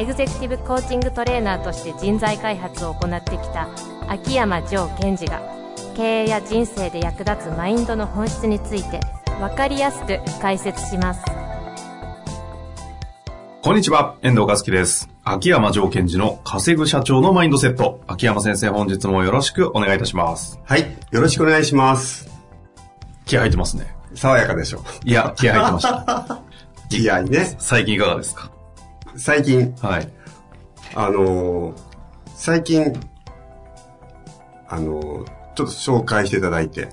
[0.00, 3.68] エグゼクティブコーチングトレーナーとして人材開発を行ってきた
[4.08, 5.42] 秋山城賢治が
[5.94, 9.00] 経営や人生で役立つマインドの本質について
[9.40, 11.22] 分かりやすく解説します
[13.62, 15.10] こんにちは、遠藤和樹です。
[15.22, 18.00] 秋山条件時の稼ぐ社長のマインドセット。
[18.06, 20.58] 秋山先生、本日もよろしくお願いいたします。
[20.64, 20.96] はい。
[21.10, 22.26] よろしくお願いします。
[23.26, 23.94] 気合入ってますね。
[24.14, 24.82] 爽やかでしょ。
[25.04, 26.40] いや、気合入ってました。
[26.88, 27.54] 気合いね。
[27.58, 28.50] 最近いかがですか？
[29.16, 30.08] 最近、はい。
[30.94, 31.90] あのー
[32.34, 32.98] 最近、
[34.68, 36.88] あのーちょっと紹介していただいて、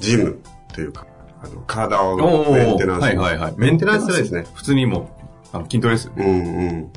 [0.00, 0.40] ジム
[0.72, 1.06] というか、
[1.42, 3.02] あの、体をおメンテナンス。
[3.02, 3.54] はいはいはい。
[3.58, 4.46] メンテナンスじゃないですね。
[4.54, 5.06] 普通にもう、
[5.52, 6.24] あの筋トレですよね。
[6.24, 6.92] うんうん。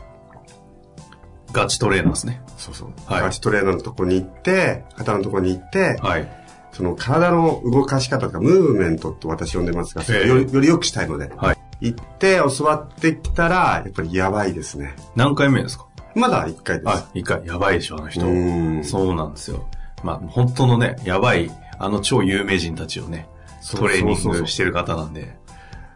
[1.51, 2.41] ガチトレーナーですね。
[2.57, 2.89] そうそう。
[3.05, 6.27] はいガチトレーナーのとこに行って、肩のとこに行って、はい。
[6.71, 11.57] その体の動かし方とか、ムーブメントと私呼んでますが、よりより良くしたいので、はい。
[11.81, 14.95] 行って教わってきたら、やっぱりやばいですね。
[15.15, 15.87] 何回目ですか？
[16.15, 16.87] まだ一回です。
[16.87, 17.19] はい。
[17.19, 18.25] 一回、やばいでしょ、あの人。
[18.25, 19.67] うんそうなんですよ。
[20.03, 23.27] まあ、本当のね、やばい、あの超有名人たちをね、
[23.75, 25.35] トレーニングしてる方なんで。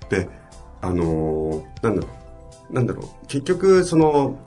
[0.10, 0.30] で、
[0.82, 2.08] あのーなんだろ
[2.70, 4.38] う、なんだろう、結局、その、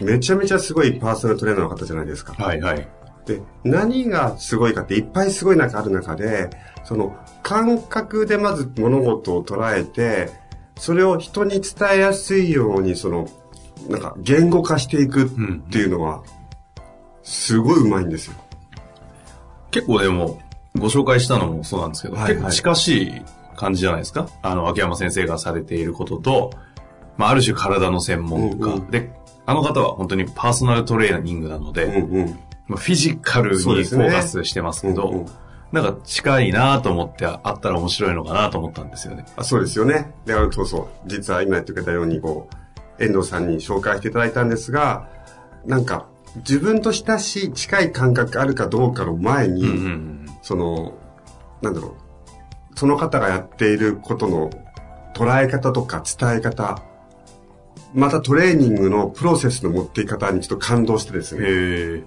[0.00, 2.32] めちゃめちゃすごいパーソナルトレーナーの方じゃないですか。
[2.42, 2.88] はいはい。
[3.26, 6.48] で、何がすごいかっていっぱいすごい中ある中で、
[6.84, 10.30] その感覚でまず物事を捉えて、
[10.80, 13.28] それを人に伝えやすいように、その、
[13.90, 15.28] なんか言語化していくっ
[15.70, 16.22] ていうのは、
[17.22, 18.34] すごい上手いんですよ。
[19.70, 20.40] 結構でも、
[20.78, 22.34] ご紹介したのもそうなんですけど、はいはい。
[22.34, 23.22] 結構近しい
[23.56, 24.26] 感じじゃないですか？
[24.40, 26.50] あの、秋山先生がされていることと、
[27.18, 28.90] まあ、ある種体の専門家、うんうん。
[28.90, 29.12] で、
[29.44, 32.38] あの方は本当にパーソナルトレーニングなので、うんうん。
[32.68, 35.26] まあ、フィジカルにフォーカスしてますけど、うんうん
[35.72, 39.24] なんか近いなと思ってあったら面白いのかなと思ったんですよね。
[39.36, 40.12] あそうですよね。
[40.26, 40.88] で、あのそうそう。
[41.06, 42.48] 実は今やってくれたように、こ
[42.98, 45.08] う、遠藤さんに紹介していただいたんですが、
[45.64, 50.26] なんか、自分と親しい、近い感覚あるかどうかの前に、うんうんうん。
[50.42, 50.94] その、
[51.62, 51.96] なんだろ
[52.74, 54.50] う、その方がやっていることの
[55.14, 56.82] 捉え方とか伝え方、
[57.92, 62.04] またトレーニングのプロセスの持ってい方にちょっと感動してですね。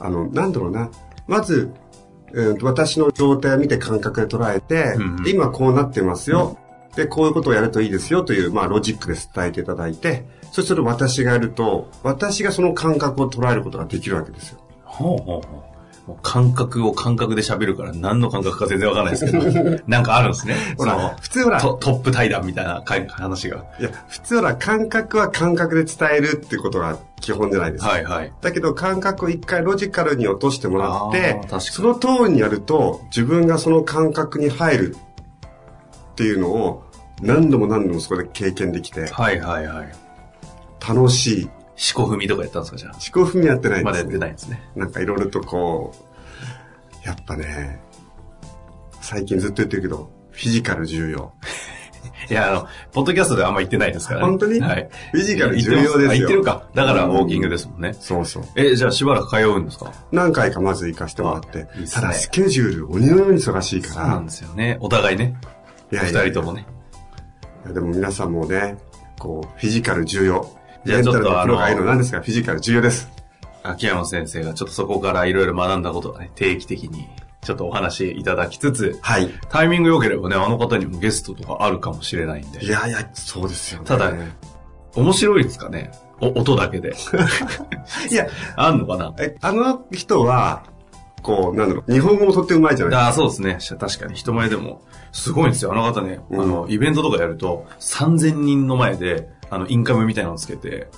[0.00, 0.90] あの、なんだろうな、
[1.26, 1.70] まず、
[2.32, 6.58] えーと私の状態を見て感覚で捉えて、うんうんで今こうなってますよ、
[6.96, 14.60] で、こういうことをやるといいですよという、まあ、ロジックで伝えていただいて、そしてそれを私がやると、私がその感覚を捉えることができるわけですよ。
[14.82, 15.75] ほうほうほう。
[16.06, 20.54] もう感覚を感覚で喋るから何の感覚か全然わかんないですけど、 なんかあるんですね。
[20.78, 23.64] ほらその普通ほらトトップ対談みたいな話が。
[23.80, 27.90] いや、普通は感覚は感覚で伝えるってことが基本じゃないですか。
[27.90, 28.32] はいはい。
[28.40, 36.84] だけど感覚を一回ロジカルに落としてもらってその通りにやると自分がその感覚に入るっていうのを
[37.20, 39.92] 何度も何度もそこで経験できてはいはいはい。
[40.88, 41.50] 楽しい。
[41.76, 43.82] 四股踏みとかやったんですかじゃ思考踏みやってないあ。
[43.82, 43.84] です、ね。
[43.84, 44.62] まだやってないんですね。
[44.74, 45.94] なんかいろいろとこ
[47.04, 47.80] う、やっぱね、
[49.00, 51.32] 最近ずっと言ってるけど、フィジカル重要。
[52.28, 54.26] いや、あの、ポッドキャストではあんま言ってないですからね。
[54.26, 54.60] 本当に？
[54.60, 54.88] はい。
[55.12, 56.64] フィジカル重要ですよ言ってるか。
[56.74, 57.94] だからウォーキングですもんね。
[58.00, 58.44] そうそう。
[58.56, 59.92] え、じゃあしばらく通うんですか？
[60.10, 61.68] 何回かまず行かせてもらって。
[61.72, 63.94] あいいねただスケジュール鬼のように忙しいから。
[63.94, 64.76] そうなんですよね。
[64.80, 65.36] お互いね。
[65.92, 66.66] いやいや二人ともね。
[67.64, 68.76] いやでも皆さんもね、
[69.20, 70.50] こう、フィジカル重要。
[70.86, 72.20] じゃあちょっとメンタルの何ですか？
[72.20, 73.10] フィジカル重要です。
[73.64, 77.08] 秋山先生がちょっとそこからいろいろ学んだことをね、定期的に
[77.42, 79.28] ちょっとお話いただきつつ、はい。
[79.50, 82.64] タイミング良ければね、あの方にもゲストとかあるかもしれないんで。
[82.64, 83.86] いやいや、そうですよね。
[83.86, 84.12] ただ
[84.94, 85.90] 面白いですかね？
[86.20, 86.94] お音だけで。
[88.10, 89.12] いや、 あんのかな？
[89.18, 90.62] え、あの人は、
[91.26, 93.58] こう、なんだろう、日本語もとってもうまいじゃないああ、そうですね。
[93.80, 94.80] 確かに人前でも。
[95.10, 95.72] すごいんですよ。
[95.72, 100.88] あの方ね、うんあの、イベントとかやると、3000人の前で、あの、インカムみたいなのをつけて、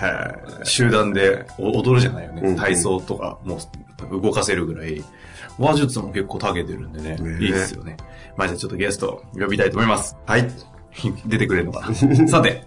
[0.00, 2.42] へ集団でお踊るじゃないよね。
[2.42, 3.58] うん体操とかも
[4.10, 5.02] う動かせるぐらい、
[5.58, 7.96] 話術も結構長けてるんでね、いいですよね。
[8.36, 10.16] まあじゃあちょっとゲスト呼びたいと思います。
[10.26, 10.48] ーはい。
[11.26, 12.64] 出てくれるのかなさて、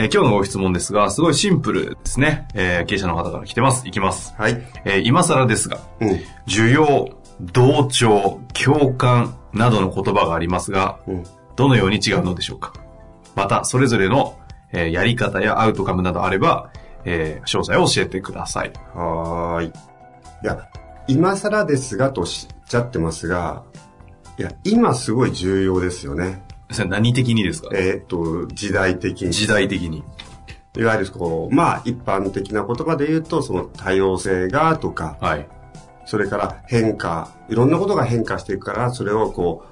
[0.00, 2.46] えー今日のご質問ですが、すごいシンプルですね。
[2.54, 3.86] えー経営者の方から来てます。
[3.88, 4.32] いきます。
[4.38, 4.64] はい。
[4.84, 6.20] えー今更ですが、うん。
[6.46, 7.08] 需要、
[7.40, 11.24] 同調、共感などの言葉がありますが、うん。
[11.56, 12.72] どのように違うのでしょうか？
[13.34, 14.38] また、それぞれの、
[14.72, 16.70] えーやり方やアウトカムなどあれば、
[17.04, 18.72] えー、詳細を教えてください。
[18.94, 19.66] はーい。
[19.66, 19.72] い
[20.46, 20.68] や、
[21.08, 23.64] 今更ですがとおっしゃってますが、
[24.38, 26.44] いや、今すごい重要ですよね。
[26.70, 27.70] それ何的にですか？
[27.72, 29.32] えーっと、時代的に。
[29.32, 30.04] 時代的に。
[30.76, 35.48] いわゆるこう、まあ一般的な言葉で言うと、その多様性がとか、はい。
[36.04, 39.64] それから変化、いろんなことが変化していくから、それをこ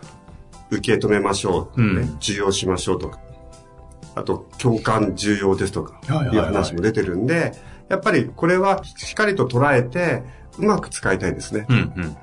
[0.71, 3.21] う、受け止めましょう、ねうん重要しましょうとか。
[4.15, 7.53] あと、共感重要ですとか、はいはいはいいう話も出てるんで、
[7.89, 10.23] やっぱりこれはしっかりと捉えて、
[10.59, 11.67] うまく使いたいですね。
[11.69, 12.17] うん、うん、うん。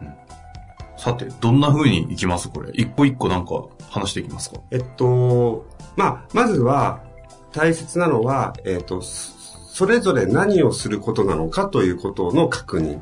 [1.03, 2.47] さて、どんな風にいきます？
[2.47, 2.71] これ。
[2.75, 4.61] 一個一個なんか話していきますか？
[4.71, 5.65] えっと、
[5.97, 7.03] まあ、まずは、
[7.51, 9.33] 大切なのは、えっと、そ
[9.73, 13.01] それぞれ何をすることなのかということの確認。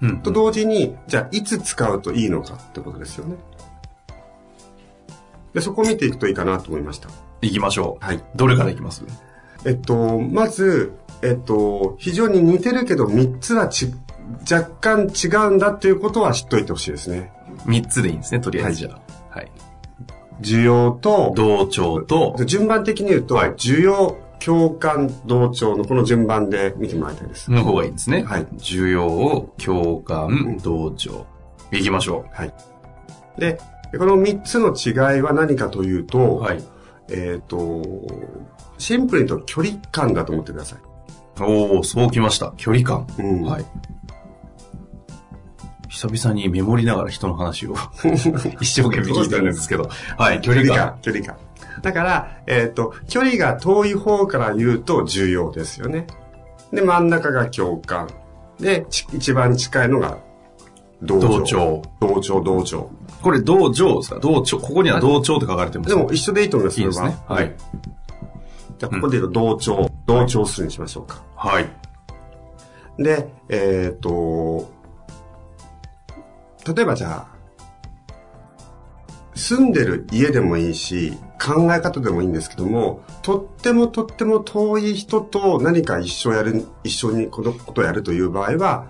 [0.00, 0.22] うん。
[0.22, 3.36] と同時に、じゃあ、いつ使うといいのかってことですよね。
[5.52, 7.10] で、そこを見ていくといいかなと思いました。
[7.42, 8.04] いきましょう。
[8.06, 8.24] はい。
[8.36, 9.04] どれからいきます？
[9.66, 13.92] えっと、まず、えっと、非常に似てるけど、3つはち、
[14.50, 17.32] 若干違うんだっていうことは知っといてほしいですね。
[17.66, 18.90] 三つでいいんですね、とりあえずじゃ
[19.30, 19.36] あ。
[19.38, 19.50] はい。
[20.40, 27.50] 需要と、同調と、順番的に言うと、はい需要、共感、同調のこの順番で見てもらいたいです。
[27.50, 28.24] の方がいいんですね。
[28.24, 31.26] はい需要、共感、同調。
[31.70, 32.54] いきましょはい。
[33.38, 33.58] で、
[33.98, 36.04] この3つの違いは何かというう。
[36.04, 36.62] と、はい。
[37.10, 37.82] えっ、と、
[38.78, 40.78] シンプルに言うと距離感だと思ってください。
[41.40, 42.52] おー、そうきました。
[42.56, 43.06] 距離感。
[43.18, 43.64] うんはい。
[45.92, 47.74] 久々にメモりながら人の話を
[48.62, 49.90] 一生懸命聞いてるんですけど。
[50.16, 50.96] はい、距離感。。
[51.02, 51.36] 距離感。
[51.82, 56.06] だから、えっ、と、距離が遠い方から言うと重要ですよね。
[56.72, 58.08] で、真ん中が共感。
[58.58, 60.16] で、ち一番近いのが
[61.02, 61.82] 同調。
[62.00, 62.40] 同調。
[62.40, 62.90] 同調。
[63.20, 64.18] これ同調ですか？
[64.18, 64.58] 同調。
[64.58, 65.90] ここには同調って書かれてます。
[65.90, 67.16] でも一緒でいいと思います、いいですね。
[67.28, 67.54] それはい。
[68.78, 69.90] じゃあ、ここで言うと同調。
[70.06, 71.22] 同調するにしましょうか。
[71.36, 71.68] はい。
[72.96, 74.70] で、えっ、と、
[76.66, 77.32] 例えばじゃあ、
[79.34, 88.86] 住んでる家でもいいし、考え方でもいいんですけども、とってもとっても遠い人と何か一緒やる、一緒にこのことをやるという場合は、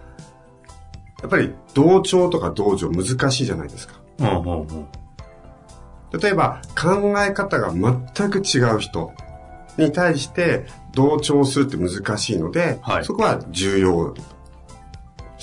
[1.22, 3.94] やっぱり同調とか同情難しいじゃないですか。
[4.18, 4.88] うんうんうん。
[6.20, 9.12] 例えば考え方が全く違う人
[9.78, 14.14] に対して同調するって難しいので、はいそこは重要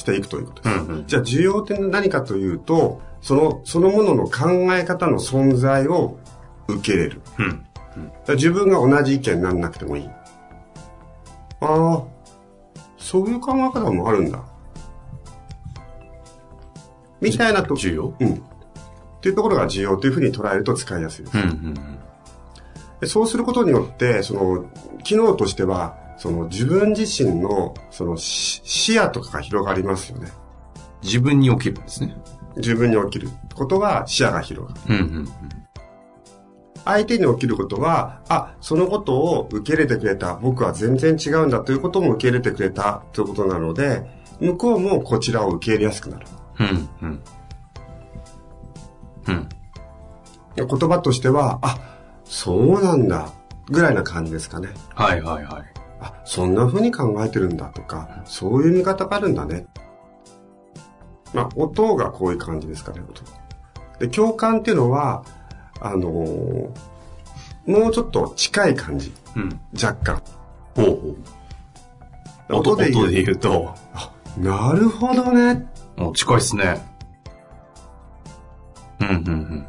[0.10, 0.76] していくということです。
[0.76, 6.18] うんうんじゃあ重要って何かというと、その、そのものの考え方の存在を
[6.68, 7.22] 受け入れる。
[7.38, 7.50] うん。
[7.50, 7.64] だか
[8.28, 10.10] ら自分が同じ意見にならなくてもいい。
[11.62, 12.04] ああ、
[12.98, 14.44] そういう考え方もあるんだ。
[17.22, 18.14] みたいなと、重要？
[18.20, 18.34] うん。
[18.34, 21.38] っていうところが重要というふうに捉えると使いやすいです。
[21.38, 21.74] うんうん
[23.02, 24.66] でそうすることによって、その、
[25.06, 30.30] 機能としては、その自分自身の、その視視野とかが広がりますよね。
[31.02, 32.16] 自分に起きるんですね。
[32.58, 34.96] 自分に起きることは視野が広がる。
[34.96, 35.30] うんうん
[36.86, 40.36] 相手に起きることは、あ、そのことを受け入れてくれた。
[40.36, 46.26] 僕は全然違うんだということも受け入れてくれたということなので、向こうもこちらを受け入れやすくなる。
[46.60, 46.68] うん。
[46.68, 47.24] うんうん。
[49.28, 49.50] うん。
[50.56, 51.78] 言葉としては、あ、
[52.24, 53.30] そうなんだ。
[53.70, 54.70] ぐらいな感じですかね。
[54.96, 55.79] はいはいはい。
[56.02, 59.66] あ、そんな風に考えてるんだとか、そういう見方があるんだね。
[61.34, 63.22] まあ、音がこういう感じですかね、音。
[64.00, 65.24] で、共感っていうのは、
[65.82, 66.70] あのー
[67.66, 69.14] もうちょっと近い感じ。
[69.36, 69.60] うん。
[69.74, 70.24] 若干。
[70.76, 70.92] ほうほ
[72.50, 72.56] う。
[72.56, 73.76] 音で言うで言うと、
[74.40, 75.68] なるほどね。
[75.96, 76.84] もう近いっすね。
[79.02, 79.68] うんうん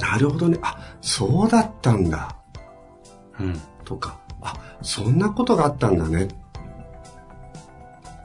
[0.00, 0.58] なるほどね。
[0.60, 2.36] あ、そうだったんだ。
[3.38, 3.46] うん。
[3.46, 3.60] うん。
[3.84, 4.27] とか、あ、
[4.82, 6.28] そんなことがあったんだね。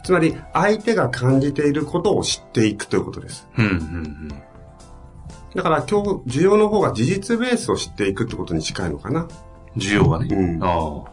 [0.03, 3.47] つまり、相手が感じていることを知っていくということです。
[3.57, 4.33] うんうん
[5.55, 9.27] だから今日、需要の方が事実ベースを知っていくってことに近いのかな。
[9.75, 9.79] うん。
[9.79, 10.35] 需要がね。
[10.35, 11.11] うんああ。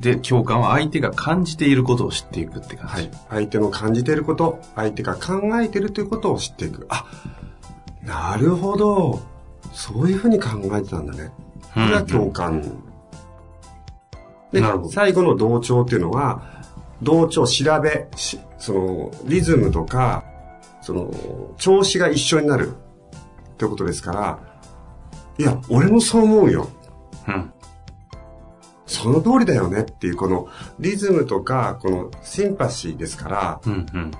[0.00, 2.94] で、共感は相手が感じていることを知っていくって感じ。
[2.94, 3.10] はい。
[3.28, 6.86] 相手の感じていること、相手が考えているということを知っていく。
[6.88, 7.04] あ、
[8.02, 9.20] なるほど。
[9.72, 11.30] そういうふうに考えてたんだね。
[11.74, 12.62] これが共感。
[14.52, 16.42] で最後の同調っていうのは、
[17.02, 20.24] 同調、調べ、しその、リズムとか、
[20.80, 21.10] その、
[21.58, 24.38] 調子が一緒になるってことですから、
[25.38, 26.68] いや、俺もそう思うよ。
[27.28, 27.52] うん。
[28.86, 30.48] その通りだよねっていう、この
[30.78, 34.10] リズムとか、このシンパシーですから、うんうん。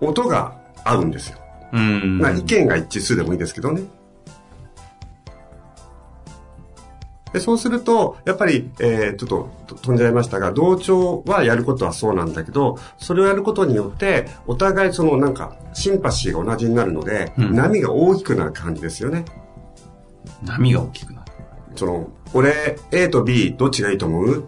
[0.00, 1.38] 音が合うんですよ。
[1.72, 2.18] うん。
[2.18, 3.82] まあ意見が一致するでもいいですけどね。
[7.32, 19.24] でそうすると、やっぱり、えー、ちょっと飛んじゃいましたが、同調はやることはそうなんだけど、それをやることによって、お互いそのなんか、シンパシーが同じになるので、うん、波が大きくなる感じですよね。
[20.44, 21.32] 波が大きくなる
[21.76, 24.44] その、俺、A と B、どっちがいいと思う？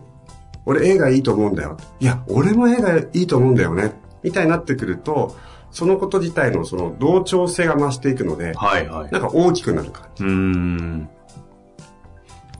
[0.65, 1.77] 俺 A がいいと思うんだよ。
[1.99, 3.93] いや、俺も A がいいと思うんだよね。
[4.23, 5.37] みたいになってくると、
[5.73, 9.11] そのこと自体のその同調性が増していくので、はいはい。
[9.11, 10.25] なんか大きくなる感じ。
[10.25, 11.09] うん。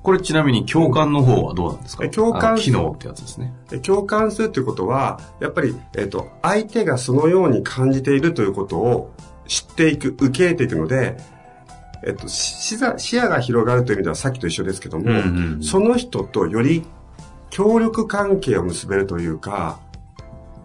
[0.03, 2.09] これちなみに共感の方はどうなんですか？
[2.09, 3.53] 共感機能ってやつですね。
[3.83, 9.13] 共感するということは、やっぱり、えっ、ー、と、相手がそのように感じているということを
[9.47, 11.17] 知っていく、受け入れていくので、
[12.05, 15.21] えっと、視野が広がるという意味ではさっきと一緒ですけども、うんう
[15.59, 16.85] ん、その人とより
[17.51, 19.79] 協力関係を結べるというか、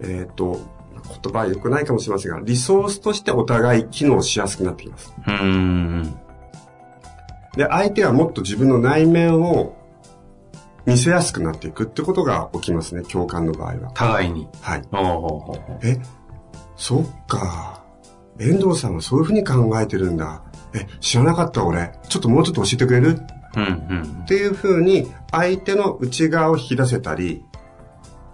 [0.01, 0.60] えっと、
[1.22, 5.13] 言葉は良くないかもしれませんが、リソースとしてお互い機能しやすくなってきます。
[5.27, 6.17] うん
[7.58, 9.76] で、相手はもっと自分の内面を
[10.86, 13.92] 見せやすくなっていくってことが起きますね、共感の場合は。
[13.94, 14.48] 互いに。
[14.62, 14.84] はい。
[15.84, 16.00] え、
[16.78, 17.84] そっか。
[18.40, 20.44] 遠藤さんはそういうふうに考えてるんだ。
[20.74, 21.92] え、知らなかった俺。
[22.08, 23.20] ちょっともうちょっと教えてくれる？
[23.56, 23.66] うんう
[24.20, 27.44] ん、っていうふうに、相手の内側を引き出せたり、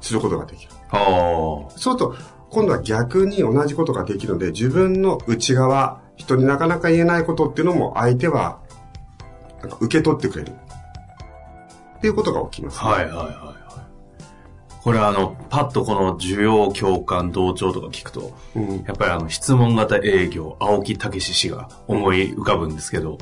[0.01, 0.71] することができる。
[0.91, 2.15] そうすると、
[2.49, 8.59] 今度は逆に同じことができるので、自分の内側、人になかなか言えないことっていうのも相手は
[9.63, 10.51] なんか受け取ってくれる。
[11.97, 13.63] っていうことが起きます、ね、はいはいはい。
[14.83, 23.17] これあの、パッとこの需要共感同調とか聞くと、うん、やっぱりあの、質問型営業、青木武氏が思い浮かぶんですけど、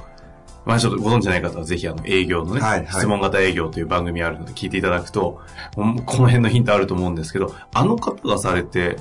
[0.65, 5.39] まあちょっとご存知ない方はぜひあの、営業のね、はいはい、質問型営業という番組あるので聞いていただくと、
[5.75, 8.97] この辺のヒントあると思うんですけど、あの方がされて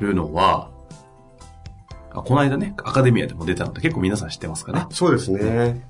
[0.00, 0.70] るのは、
[2.12, 4.86] あこの間ね、アカデミアでも出たので結構皆さん知ってますかね？
[4.90, 5.86] そうですね。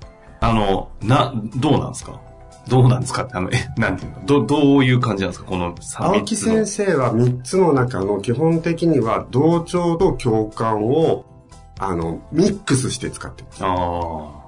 [0.49, 2.21] あの、な、どうなんですか？
[2.67, 4.25] どうなんですかって、あの、え、なんていうの？
[4.25, 5.45] ど、どういう感じなんですか？
[5.47, 11.25] この青木先生は3つの中の基本的には同調と共感を、
[11.77, 13.63] あの、ミックスして使ってます。
[13.63, 14.45] ああ。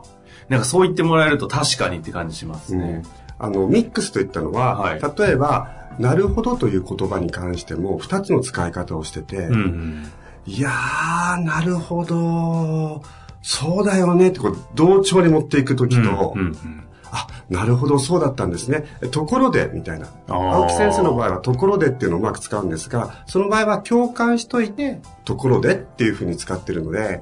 [0.49, 3.03] なんかそう言ってもらえると確かにって感じしますね。
[3.39, 10.11] うん、あの、ミックスといったのは、はい、例えば、なるほどという言葉に関しても2つの使い方をしてて、うんうん、
[10.45, 13.01] いやー、なるほど。
[13.41, 18.83] そうだよねってこう同調に持っていくときと、うんうんうんあ、なるほど、そうだったんですね。
[19.11, 20.07] ところで、みたいな。
[20.27, 27.21] 青木先生の場合は、ところでっていうのをうまく使うんですが、その場合は共感しといて、ところでっていうふうに使ってるので、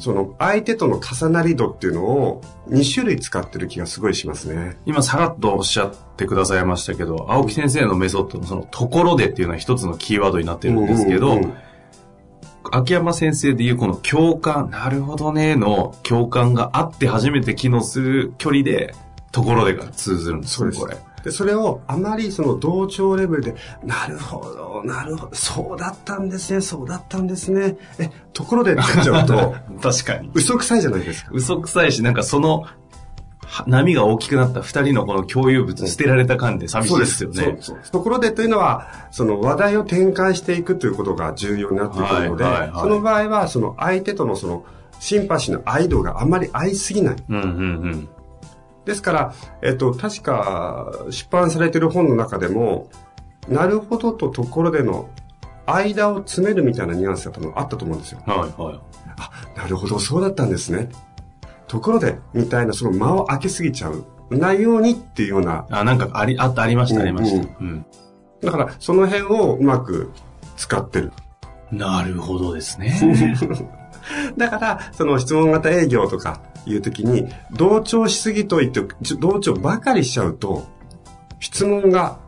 [0.00, 4.78] その相手との重なり度っていうのを2種類使ってる気がすごいしますね。
[4.86, 11.65] 今、さらっとおっしゃってくださいましたけど、青木先生のメソッドのその、ところでっていうのは一つのキーワードになってるんですけど、うんうんうん
[12.72, 18.94] 秋山先生でいうこの共感、なるほどねの共感があって初めて機能する距離で、
[19.32, 20.96] ところでが通ずるんですね、これ。
[21.22, 27.76] で、それをあまりその同調レベルで、なるほど、なるほど、そうだったんですね、そうだったんですね。
[27.98, 30.30] え、ところでって言っちゃうと、 確かに。
[30.34, 31.30] 嘘くさいじゃないですか。
[31.34, 32.64] 嘘くさいし、なんかその
[33.66, 37.44] 波が大きくなった二人のこの共有物捨てられた感で寂しいですよね。
[37.44, 44.64] そうそうところでというのは、その話題を展開していくということが重要になってくるので、はいはいはい、その場合は、その相手とのその
[44.98, 47.16] シンパシーの愛度があまり合いすぎない。
[47.28, 47.50] うんうんう
[47.90, 48.08] ん
[48.86, 52.88] ですから、えっと、確か出版されている本の中でも、
[53.48, 55.10] なるほどとところでの
[55.66, 58.22] 間を詰めるみたいなニュアンスが多分あったと思うんですよ。
[58.24, 58.80] はいはい。
[59.18, 60.88] あ、なるほど、そうだったんですね。
[61.68, 64.04] ところで、みたいな、その間を空けすぎちゃう。
[64.30, 65.66] ないようにっていうような。
[65.70, 67.48] あ、なんかあり、あった、ありました、ありました。
[67.60, 67.86] うん。
[68.40, 70.10] だから、その辺をうまく
[70.56, 71.12] 使ってる。
[71.70, 72.98] なるほどですね。
[74.36, 78.82] だから、その質問型営業とかいうときに、同調しすぎといって、
[79.18, 80.66] 同調ばかりしちゃうと、
[81.40, 82.18] 質問が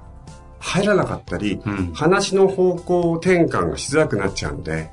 [0.61, 4.91] 入らなかったり、うん、話の方向転換がしづらくなっちゃうんで、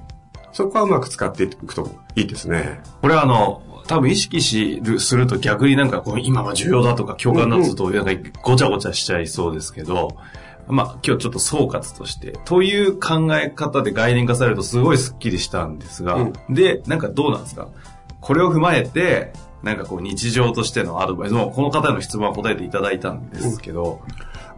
[0.52, 2.80] そこはうまく使っていくといいですね。
[3.02, 10.18] これはあの、多分意識しる、すると逆になんかこう今は重要だとか共感だとなんかごちゃごちゃしちゃいそうですけど、
[10.68, 17.70] まあ今日ちょっと総括として、という考え方で概念化されるとすごいスッキリしたんですが、うん、で、なんかどうなんですか？
[18.22, 24.02] これを踏まえて、なんかこう日常としてのアドバイスも、この方の質問は答えていただいたんですけど、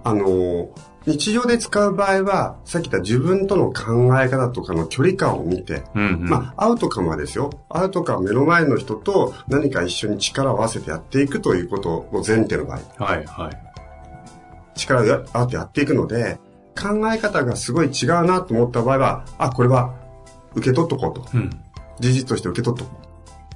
[0.05, 0.69] うん、あの
[1.07, 7.49] 日常で使う場合は、さっき言った自分との考え方とかの距離感を見て、うんうん、まあ、アウトカムはですよ。
[7.69, 13.05] アウトカム目の前の人と何か一緒に力を合わせてやっていくということの前提の場合。
[13.05, 13.57] はい、はい。
[14.75, 16.39] 力を合わせてやっていくので、
[16.77, 19.95] 考え方がすごい違うなと思った場合は、あ、これは
[20.55, 21.25] 受け取っとこうと。
[21.33, 21.49] うん、
[22.01, 23.07] 事実として受け取っとこう。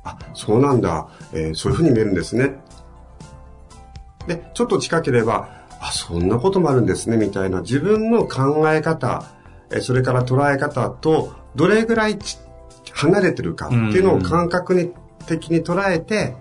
[0.06, 1.10] あ、そうなんだ。
[1.34, 2.56] えー、そういうふうに見えるんですね。
[4.26, 9.26] で、ちょっと近ければ、あ、そんなこともあるんですね、みたいな自分の考え方、
[9.72, 12.20] えそれから捉え方と、どれぐらい
[12.94, 14.94] 離れてるかっていうのを感覚に
[15.26, 16.36] 的に捉えて、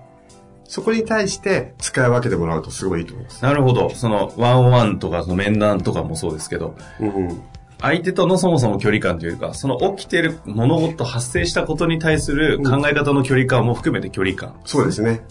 [0.64, 3.42] そこに対して使い分けてもらうとすごいいいと思います。
[3.42, 3.90] なるほど。
[3.90, 7.42] その、ワンワンとか、その面談とかもそうですけど、うん、
[7.80, 14.54] 相手とのそもそも距離感というか、その起きてる物事、発生したことに対する考え方の距離感も含めて距離感。
[14.64, 15.22] そうですね。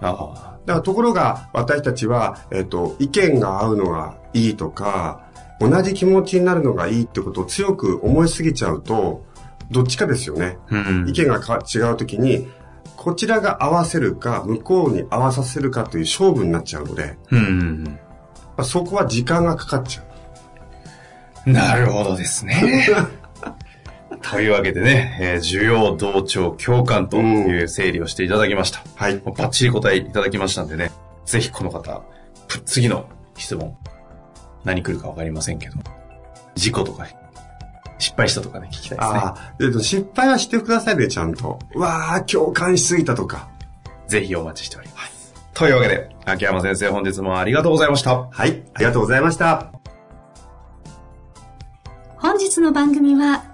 [0.00, 0.55] ああ。
[0.66, 5.22] だからところが、私たちは、えっ、ー、と、意見が合うのがいいとか、
[5.60, 9.24] 同じ気持ちになるのがいいってことを強く思いすぎちゃうと、
[9.70, 10.58] どっちかですよね。
[10.70, 12.48] うん、意見が違うときに、
[12.96, 17.98] こちらが合わせるか、向こうに合わさせるかという勝負になっちゃうので、うん、
[18.64, 20.02] そこは時間がかかっちゃ
[21.46, 21.50] う。
[21.50, 22.88] なるほどですね。
[24.22, 28.82] というわけでね、えー、需要、同調、共感という整理をしていただきました。
[28.94, 29.18] はい。
[29.18, 30.90] バッチリ答えいただきましたんでね、
[31.24, 32.02] ぜひこの方、
[32.64, 33.76] 次の質問、
[34.64, 35.74] 何来るかわかりませんけど、
[36.54, 37.06] 事故とか
[37.98, 39.18] 失敗したとかね、聞きたいですね。
[39.18, 39.34] あ
[39.78, 41.58] あ、失敗はしてくださいね、ちゃんと。
[41.74, 43.48] わあ、共感しすぎたとか。
[44.08, 45.34] ぜひお待ちしております。
[45.54, 48.28] というわけで、秋山先生本日もありがとうございました。
[48.30, 49.72] はい、ありがとうございました。
[52.16, 53.14] 本日の番組